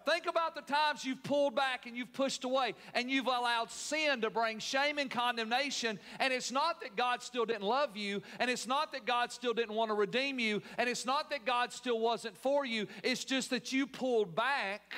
[0.06, 4.22] Think about the times you've pulled back and you've pushed away and you've allowed sin
[4.22, 6.00] to bring shame and condemnation.
[6.18, 9.54] And it's not that God still didn't love you, and it's not that God still
[9.54, 12.86] didn't want to redeem you, and it's not that God still wasn't for you.
[13.04, 14.94] It's just that you pulled back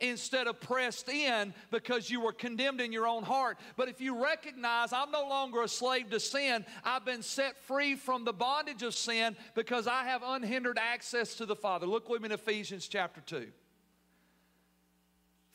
[0.00, 3.58] instead of pressed in because you were condemned in your own heart.
[3.76, 7.94] But if you recognize I'm no longer a slave to sin, I've been set free
[7.94, 11.86] from the bondage of sin because I have unhindered access to the Father.
[11.86, 13.48] Look with me in Ephesians chapter 2.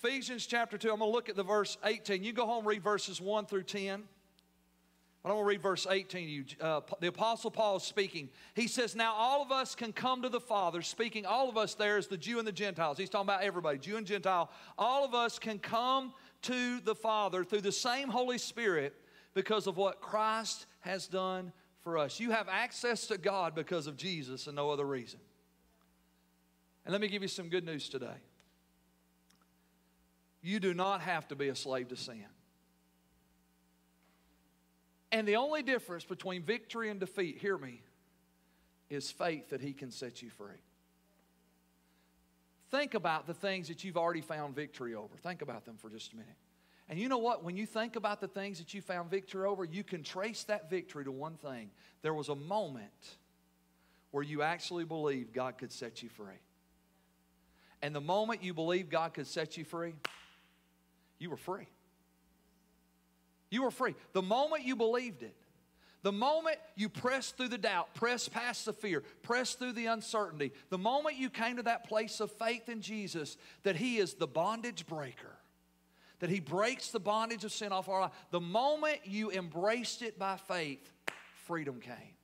[0.03, 2.23] Ephesians chapter 2, I'm going to look at the verse 18.
[2.23, 4.03] You go home read verses 1 through 10.
[5.25, 6.45] I'm going to read verse 18 to you.
[6.61, 8.29] Uh, the Apostle Paul is speaking.
[8.53, 11.73] He says, Now all of us can come to the Father, speaking, all of us
[11.73, 12.99] there is the Jew and the Gentiles.
[12.99, 14.51] He's talking about everybody, Jew and Gentile.
[14.77, 18.93] All of us can come to the Father through the same Holy Spirit
[19.33, 22.19] because of what Christ has done for us.
[22.19, 25.19] You have access to God because of Jesus and no other reason.
[26.85, 28.17] And let me give you some good news today.
[30.43, 32.25] You do not have to be a slave to sin.
[35.11, 37.81] And the only difference between victory and defeat, hear me,
[38.89, 40.61] is faith that He can set you free.
[42.71, 45.15] Think about the things that you've already found victory over.
[45.17, 46.35] Think about them for just a minute.
[46.89, 47.43] And you know what?
[47.43, 50.69] When you think about the things that you found victory over, you can trace that
[50.69, 51.71] victory to one thing.
[52.01, 53.17] There was a moment
[54.11, 56.39] where you actually believed God could set you free.
[57.81, 59.93] And the moment you believed God could set you free,
[61.19, 61.67] you were free.
[63.55, 63.95] You were free.
[64.11, 65.33] The moment you believed it,
[66.03, 70.51] the moment you pressed through the doubt, pressed past the fear, pressed through the uncertainty,
[70.69, 74.27] the moment you came to that place of faith in Jesus that He is the
[74.27, 75.37] bondage breaker,
[76.19, 80.19] that He breaks the bondage of sin off our life, the moment you embraced it
[80.19, 80.91] by faith,
[81.45, 82.15] freedom came.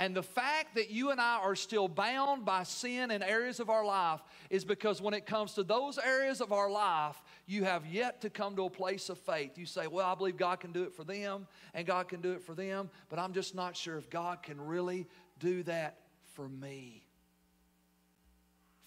[0.00, 3.68] And the fact that you and I are still bound by sin in areas of
[3.68, 7.84] our life is because when it comes to those areas of our life, you have
[7.84, 9.58] yet to come to a place of faith.
[9.58, 12.32] You say, Well, I believe God can do it for them, and God can do
[12.32, 15.08] it for them, but I'm just not sure if God can really
[15.40, 15.98] do that
[16.34, 17.04] for me.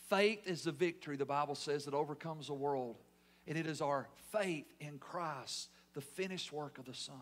[0.10, 2.95] Faith is the victory, the Bible says, that overcomes the world.
[3.47, 7.15] And it is our faith in Christ, the finished work of the Son.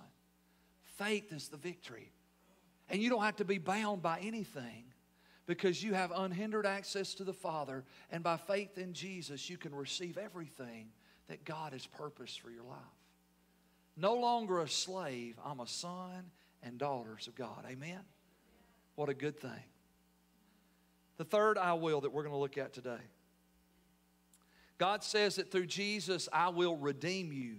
[0.97, 2.11] Faith is the victory.
[2.89, 4.83] And you don't have to be bound by anything
[5.47, 7.83] because you have unhindered access to the Father.
[8.11, 10.89] And by faith in Jesus, you can receive everything
[11.31, 12.77] that God has purposed for your life.
[13.95, 16.29] No longer a slave, I'm a son
[16.61, 17.65] and daughters of God.
[17.69, 18.01] Amen?
[18.95, 19.63] What a good thing.
[21.15, 22.99] The third I will that we're going to look at today.
[24.77, 27.55] God says that through Jesus, I will redeem you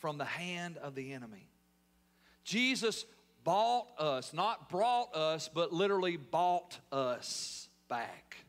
[0.00, 1.46] from the hand of the enemy.
[2.42, 3.06] Jesus
[3.44, 8.43] bought us, not brought us, but literally bought us back.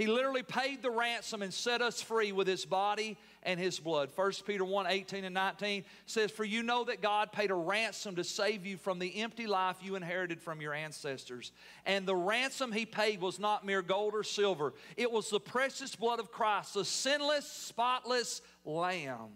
[0.00, 4.08] He literally paid the ransom and set us free with his body and his blood.
[4.14, 8.16] 1 Peter 1 18 and 19 says, For you know that God paid a ransom
[8.16, 11.52] to save you from the empty life you inherited from your ancestors.
[11.84, 15.94] And the ransom he paid was not mere gold or silver, it was the precious
[15.94, 19.28] blood of Christ, the sinless, spotless Lamb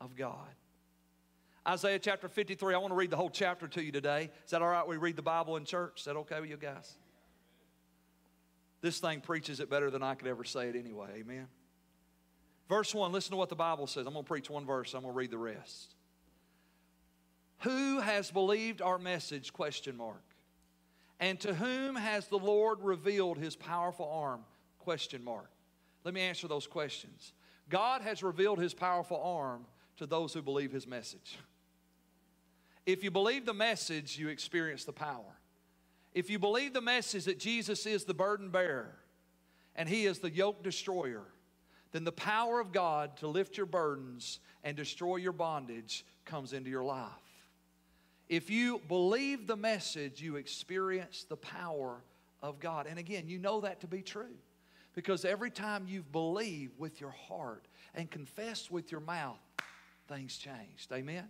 [0.00, 0.48] of God.
[1.68, 2.74] Isaiah chapter 53.
[2.74, 4.32] I want to read the whole chapter to you today.
[4.44, 4.88] Is that all right?
[4.88, 6.00] We read the Bible in church.
[6.00, 6.96] Is that okay with you guys?
[8.84, 11.08] This thing preaches it better than I could ever say it anyway.
[11.14, 11.46] Amen.
[12.68, 14.06] Verse 1, listen to what the Bible says.
[14.06, 15.94] I'm going to preach one verse, I'm going to read the rest.
[17.60, 19.54] Who has believed our message?
[19.54, 20.22] Question mark.
[21.18, 24.44] And to whom has the Lord revealed his powerful arm?
[24.80, 25.48] Question mark.
[26.04, 27.32] Let me answer those questions.
[27.70, 29.64] God has revealed his powerful arm
[29.96, 31.38] to those who believe his message.
[32.84, 35.38] If you believe the message, you experience the power.
[36.14, 38.94] If you believe the message that Jesus is the burden bearer
[39.74, 41.24] and he is the yoke destroyer,
[41.90, 46.70] then the power of God to lift your burdens and destroy your bondage comes into
[46.70, 47.10] your life.
[48.28, 52.02] If you believe the message, you experience the power
[52.42, 52.86] of God.
[52.86, 54.36] And again, you know that to be true
[54.94, 59.40] because every time you've believed with your heart and confessed with your mouth,
[60.08, 60.92] things changed.
[60.92, 61.28] Amen?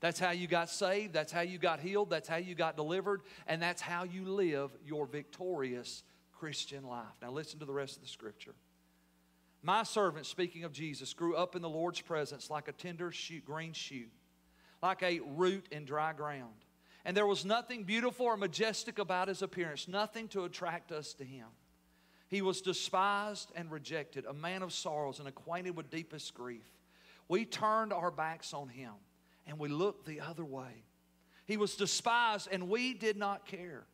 [0.00, 1.12] That's how you got saved.
[1.12, 2.10] That's how you got healed.
[2.10, 3.22] That's how you got delivered.
[3.46, 7.04] And that's how you live your victorious Christian life.
[7.22, 8.54] Now, listen to the rest of the scripture.
[9.62, 13.44] My servant, speaking of Jesus, grew up in the Lord's presence like a tender shoot,
[13.44, 14.10] green shoot,
[14.82, 16.54] like a root in dry ground.
[17.04, 21.24] And there was nothing beautiful or majestic about his appearance, nothing to attract us to
[21.24, 21.46] him.
[22.28, 26.68] He was despised and rejected, a man of sorrows and acquainted with deepest grief.
[27.28, 28.92] We turned our backs on him
[29.46, 30.84] and we looked the other way.
[31.46, 33.86] He was despised and we did not care.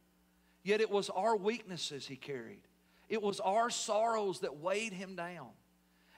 [0.63, 2.63] Yet it was our weaknesses he carried,
[3.09, 5.49] it was our sorrows that weighed him down.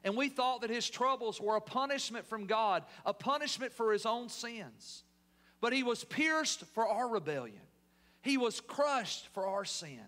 [0.04, 4.04] And we thought that his troubles were a punishment from God, a punishment for his
[4.04, 5.02] own sins.
[5.62, 7.62] But he was pierced for our rebellion,
[8.20, 10.06] he was crushed for our sin,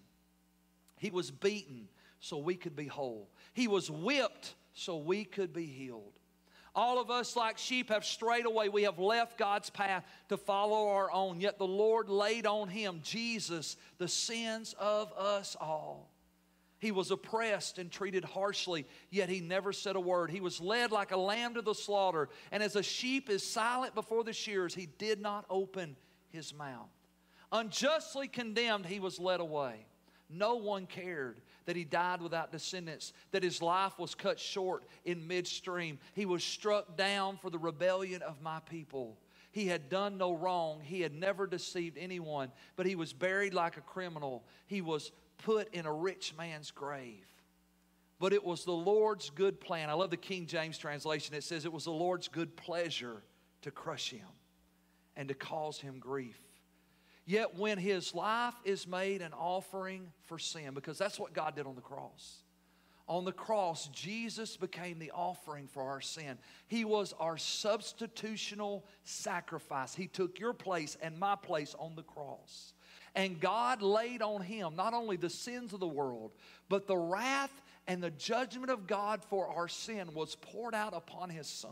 [0.98, 1.88] he was beaten
[2.20, 6.15] so we could be whole, he was whipped so we could be healed.
[6.76, 8.68] All of us, like sheep, have strayed away.
[8.68, 11.40] We have left God's path to follow our own.
[11.40, 16.12] Yet the Lord laid on him, Jesus, the sins of us all.
[16.78, 20.30] He was oppressed and treated harshly, yet he never said a word.
[20.30, 23.94] He was led like a lamb to the slaughter, and as a sheep is silent
[23.94, 25.96] before the shears, he did not open
[26.28, 26.90] his mouth.
[27.50, 29.86] Unjustly condemned, he was led away.
[30.28, 35.26] No one cared that he died without descendants, that his life was cut short in
[35.26, 35.98] midstream.
[36.14, 39.18] He was struck down for the rebellion of my people.
[39.52, 40.80] He had done no wrong.
[40.82, 44.44] He had never deceived anyone, but he was buried like a criminal.
[44.66, 47.26] He was put in a rich man's grave.
[48.18, 49.90] But it was the Lord's good plan.
[49.90, 51.34] I love the King James translation.
[51.34, 53.22] It says it was the Lord's good pleasure
[53.62, 54.26] to crush him
[55.16, 56.38] and to cause him grief.
[57.26, 61.66] Yet when his life is made an offering for sin, because that's what God did
[61.66, 62.44] on the cross.
[63.08, 66.38] On the cross, Jesus became the offering for our sin.
[66.66, 69.94] He was our substitutional sacrifice.
[69.94, 72.74] He took your place and my place on the cross.
[73.14, 76.32] And God laid on him not only the sins of the world,
[76.68, 81.30] but the wrath and the judgment of God for our sin was poured out upon
[81.30, 81.70] his son,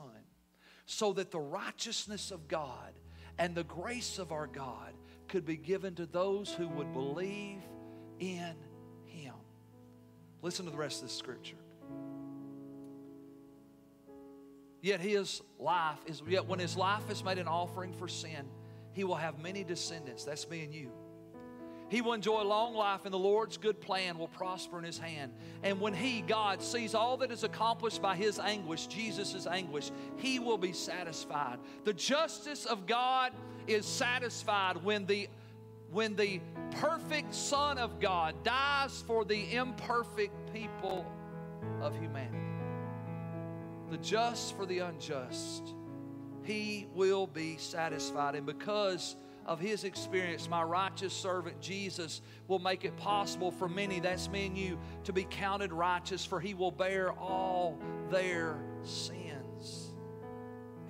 [0.86, 2.92] so that the righteousness of God
[3.38, 4.92] and the grace of our God
[5.28, 7.62] could be given to those who would believe
[8.18, 8.54] in
[9.04, 9.34] him.
[10.42, 11.56] Listen to the rest of this scripture.
[14.82, 18.46] Yet his life is yet when his life is made an offering for sin,
[18.92, 20.24] he will have many descendants.
[20.24, 20.90] That's me and you.
[21.88, 25.32] He will enjoy long life, and the Lord's good plan will prosper in his hand.
[25.62, 30.38] And when he, God, sees all that is accomplished by his anguish, Jesus' anguish, he
[30.38, 31.58] will be satisfied.
[31.84, 33.32] The justice of God
[33.66, 35.28] is satisfied when the
[35.90, 36.40] when the
[36.72, 41.06] perfect Son of God dies for the imperfect people
[41.80, 42.38] of humanity.
[43.90, 45.74] The just for the unjust.
[46.42, 48.34] He will be satisfied.
[48.34, 49.14] And because
[49.46, 54.46] of his experience, my righteous servant Jesus will make it possible for many, that's me
[54.46, 57.78] and you, to be counted righteous, for he will bear all
[58.10, 59.93] their sins.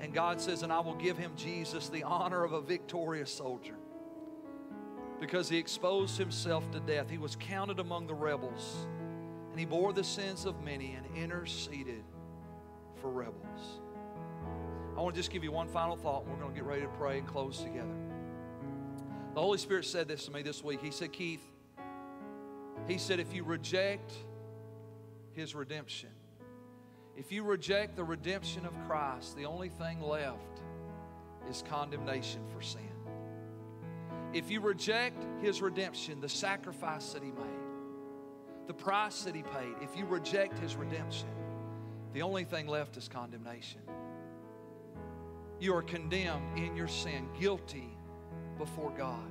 [0.05, 3.77] And God says, and I will give him, Jesus, the honor of a victorious soldier
[5.19, 7.09] because he exposed himself to death.
[7.09, 8.87] He was counted among the rebels,
[9.51, 12.05] and he bore the sins of many and interceded
[13.01, 13.81] for rebels.
[14.95, 16.83] I want to just give you one final thought, and we're going to get ready
[16.83, 17.97] to pray and close together.
[19.33, 20.83] The Holy Spirit said this to me this week.
[20.83, 21.43] He said, Keith,
[22.87, 24.13] He said, if you reject
[25.33, 26.11] His redemption,
[27.17, 30.61] if you reject the redemption of Christ, the only thing left
[31.49, 32.81] is condemnation for sin.
[34.33, 39.75] If you reject His redemption, the sacrifice that He made, the price that He paid,
[39.81, 41.29] if you reject His redemption,
[42.13, 43.81] the only thing left is condemnation.
[45.61, 47.97] You are condemned in your sin, guilty
[48.59, 49.31] before God.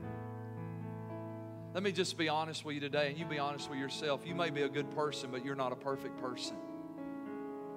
[1.74, 4.22] Let me just be honest with you today, and you be honest with yourself.
[4.26, 6.56] You may be a good person, but you're not a perfect person.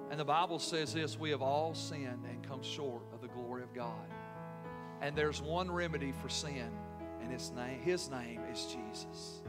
[0.09, 3.63] And the Bible says this we have all sinned and come short of the glory
[3.63, 4.07] of God.
[5.01, 6.71] And there's one remedy for sin,
[7.21, 9.41] and his name, his name is Jesus.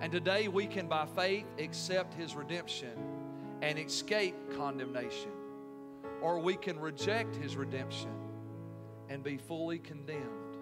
[0.00, 2.92] And today we can, by faith, accept his redemption
[3.60, 5.30] and escape condemnation.
[6.22, 8.12] Or we can reject his redemption
[9.08, 10.56] and be fully condemned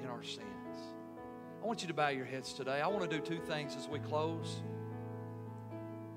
[0.00, 0.46] in our sins.
[1.62, 2.80] I want you to bow your heads today.
[2.80, 4.62] I want to do two things as we close.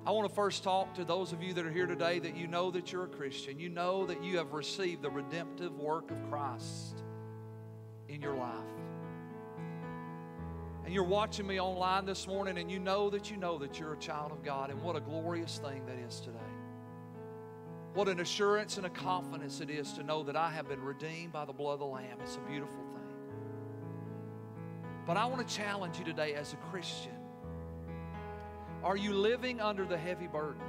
[0.05, 2.45] I want to first talk to those of you that are here today that you
[2.45, 3.59] know that you're a Christian.
[3.59, 7.01] You know that you have received the redemptive work of Christ
[8.07, 8.53] in your life.
[10.85, 13.93] And you're watching me online this morning and you know that you know that you're
[13.93, 14.69] a child of God.
[14.69, 16.37] And what a glorious thing that is today.
[17.95, 21.33] What an assurance and a confidence it is to know that I have been redeemed
[21.33, 22.19] by the blood of the Lamb.
[22.21, 22.91] It's a beautiful thing.
[25.07, 27.14] But I want to challenge you today as a Christian
[28.85, 30.61] are you living under the heavy burden?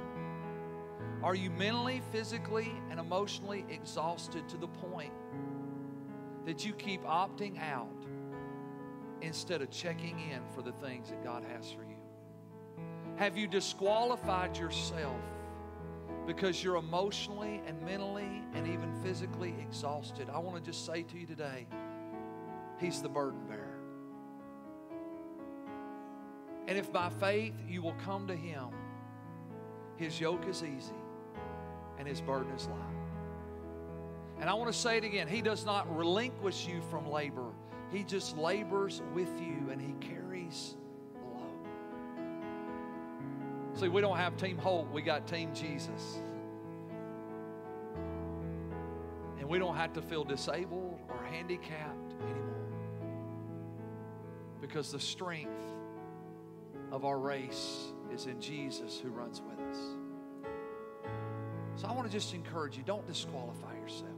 [1.21, 5.13] Are you mentally, physically, and emotionally exhausted to the point
[6.43, 8.03] that you keep opting out
[9.21, 11.97] instead of checking in for the things that God has for you?
[13.17, 15.21] Have you disqualified yourself
[16.25, 20.27] because you're emotionally and mentally and even physically exhausted?
[20.33, 21.67] I want to just say to you today,
[22.79, 23.66] He's the burden bearer.
[26.67, 28.67] And if by faith you will come to Him,
[29.95, 30.93] His yoke is easy
[31.97, 32.79] and His burden is light.
[34.39, 37.51] And I want to say it again He does not relinquish you from labor,
[37.91, 40.75] He just labors with you and He carries
[41.13, 41.39] the load.
[43.79, 46.19] See, we don't have Team Hoyt, we got Team Jesus.
[49.39, 52.57] And we don't have to feel disabled or handicapped anymore
[54.59, 55.76] because the strength
[56.91, 59.77] of our race is in Jesus who runs with us.
[61.75, 64.11] So I want to just encourage you don't disqualify yourself.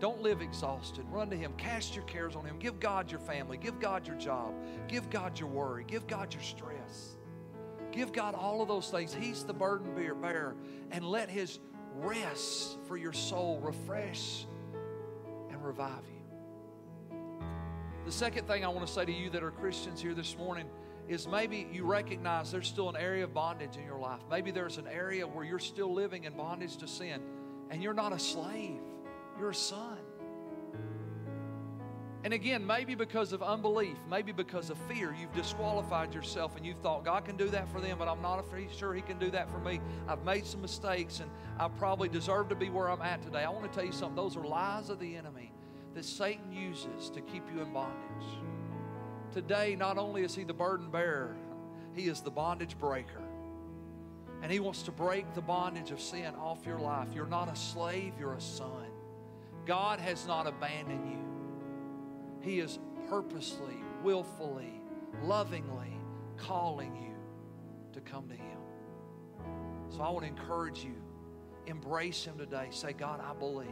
[0.00, 1.04] Don't live exhausted.
[1.10, 1.52] Run to Him.
[1.56, 2.58] Cast your cares on Him.
[2.58, 3.56] Give God your family.
[3.56, 4.52] Give God your job.
[4.88, 5.84] Give God your worry.
[5.86, 7.16] Give God your stress.
[7.92, 9.14] Give God all of those things.
[9.14, 10.56] He's the burden bearer.
[10.90, 11.60] And let His
[11.96, 14.46] rest for your soul refresh
[15.50, 17.16] and revive you.
[18.04, 20.66] The second thing I want to say to you that are Christians here this morning
[21.08, 24.20] is maybe you recognize there's still an area of bondage in your life.
[24.30, 27.20] Maybe there's an area where you're still living in bondage to sin
[27.70, 28.80] and you're not a slave,
[29.38, 29.98] you're a son.
[32.24, 36.78] And again, maybe because of unbelief, maybe because of fear, you've disqualified yourself and you've
[36.78, 38.44] thought, God can do that for them, but I'm not
[38.76, 39.80] sure He can do that for me.
[40.06, 41.28] I've made some mistakes and
[41.58, 43.42] I probably deserve to be where I'm at today.
[43.42, 44.14] I want to tell you something.
[44.14, 45.52] Those are lies of the enemy
[45.94, 48.51] that Satan uses to keep you in bondage.
[49.32, 51.36] Today, not only is He the burden bearer,
[51.94, 53.22] He is the bondage breaker.
[54.42, 57.08] And He wants to break the bondage of sin off your life.
[57.14, 58.86] You're not a slave, you're a son.
[59.64, 61.18] God has not abandoned you.
[62.40, 62.78] He is
[63.08, 64.82] purposely, willfully,
[65.22, 65.96] lovingly
[66.36, 67.14] calling you
[67.92, 68.58] to come to Him.
[69.90, 70.94] So I want to encourage you
[71.66, 72.68] embrace Him today.
[72.70, 73.68] Say, God, I believe.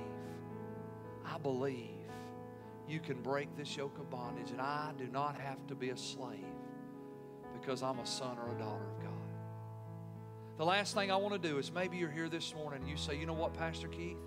[1.25, 2.00] I believe
[2.91, 5.97] you can break this yoke of bondage, and I do not have to be a
[5.97, 6.45] slave
[7.61, 9.11] because I'm a son or a daughter of God.
[10.59, 12.97] The last thing I want to do is maybe you're here this morning and you
[12.97, 14.19] say, you know what, Pastor Keith?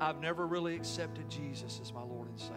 [0.00, 2.54] I've never really accepted Jesus as my Lord and Savior.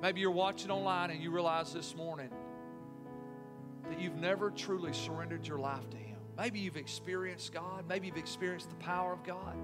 [0.00, 2.30] Maybe you're watching online and you realize this morning
[3.88, 6.16] that you've never truly surrendered your life to Him.
[6.36, 9.56] Maybe you've experienced God, maybe you've experienced the power of God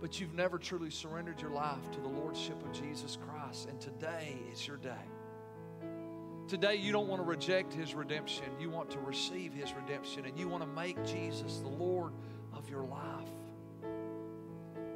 [0.00, 3.68] but you've never truly surrendered your life to the Lordship of Jesus Christ.
[3.68, 5.04] And today is your day.
[6.48, 8.46] Today, you don't want to reject His redemption.
[8.58, 12.12] You want to receive His redemption, and you want to make Jesus the Lord
[12.52, 13.28] of your life.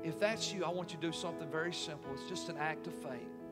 [0.02, 2.10] If that's you, I want you to do something very simple.
[2.12, 3.44] It's just an act of faith.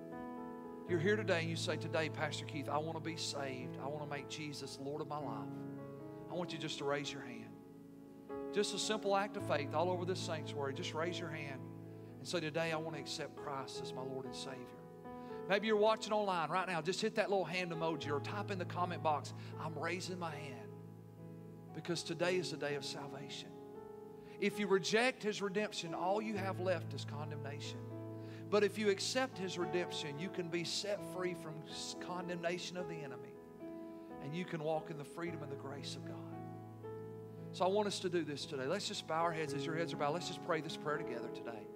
[0.88, 3.78] You're here today and you say, Today, Pastor Keith, I want to be saved.
[3.82, 5.48] I want to make Jesus Lord of my life.
[6.30, 7.41] I want you just to raise your hand.
[8.52, 10.74] Just a simple act of faith all over this sanctuary.
[10.74, 11.60] Just raise your hand
[12.18, 14.58] and say, Today I want to accept Christ as my Lord and Savior.
[15.48, 16.80] Maybe you're watching online right now.
[16.80, 20.30] Just hit that little hand emoji or type in the comment box, I'm raising my
[20.30, 20.68] hand.
[21.74, 23.48] Because today is the day of salvation.
[24.40, 27.78] If you reject His redemption, all you have left is condemnation.
[28.50, 31.54] But if you accept His redemption, you can be set free from
[32.06, 33.34] condemnation of the enemy.
[34.22, 36.31] And you can walk in the freedom and the grace of God.
[37.52, 38.66] So I want us to do this today.
[38.66, 40.14] Let's just bow our heads as your heads are bowed.
[40.14, 41.66] Let's just pray this prayer together today.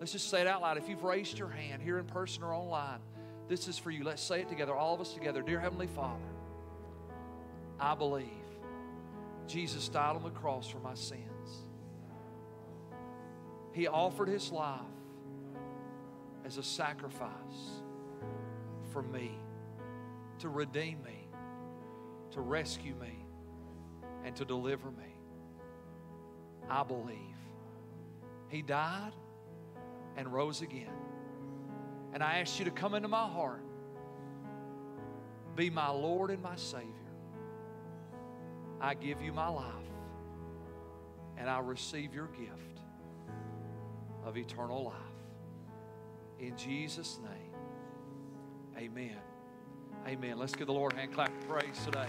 [0.00, 0.78] Let's just say it out loud.
[0.78, 3.00] If you've raised your hand here in person or online,
[3.46, 4.04] this is for you.
[4.04, 5.42] Let's say it together, all of us together.
[5.42, 6.24] Dear Heavenly Father,
[7.78, 8.26] I believe
[9.46, 11.22] Jesus died on the cross for my sins.
[13.72, 14.80] He offered his life
[16.46, 17.82] as a sacrifice
[18.92, 19.32] for me,
[20.38, 21.28] to redeem me,
[22.30, 23.26] to rescue me,
[24.24, 25.17] and to deliver me.
[26.70, 27.16] I believe.
[28.48, 29.12] He died
[30.16, 30.90] and rose again.
[32.12, 33.62] And I ask you to come into my heart,
[35.54, 36.86] be my Lord and my Savior.
[38.80, 39.64] I give you my life,
[41.36, 42.80] and I receive your gift
[44.24, 44.94] of eternal life.
[46.38, 47.54] In Jesus' name,
[48.76, 49.16] amen.
[50.06, 50.38] Amen.
[50.38, 52.06] Let's give the Lord a hand clap of praise today.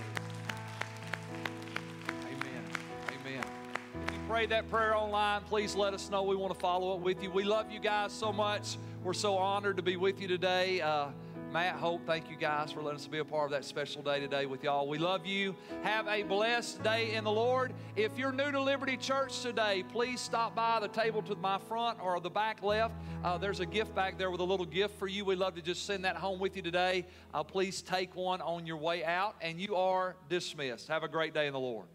[4.30, 6.22] Pray that prayer online, please let us know.
[6.22, 7.32] We want to follow up with you.
[7.32, 8.78] We love you guys so much.
[9.04, 10.82] We're so honored to be with you today.
[10.82, 11.08] Uh,
[11.52, 14.20] Matt, Hope, thank you guys for letting us be a part of that special day
[14.20, 14.88] today with y'all.
[14.88, 15.56] We love you.
[15.82, 17.74] Have a blessed day in the Lord.
[17.96, 21.98] If you're new to Liberty Church today, please stop by the table to my front
[22.00, 22.94] or the back left.
[23.24, 25.26] Uh, there's a gift back there with a little gift for you.
[25.26, 27.08] We'd love to just send that home with you today.
[27.34, 30.88] Uh, please take one on your way out, and you are dismissed.
[30.88, 31.88] Have a great day in the Lord.